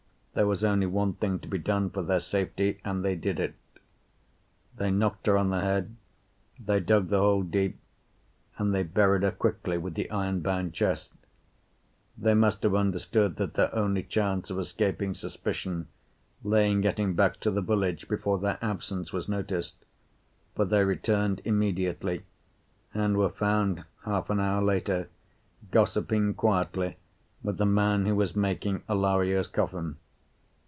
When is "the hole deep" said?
7.09-7.77